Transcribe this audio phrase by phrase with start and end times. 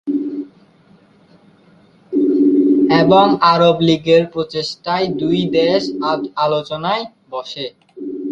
[3.01, 5.81] এবং আরব লীগের প্রচেষ্টায় দুই দেশ
[6.45, 7.65] আলোচনায় বসে।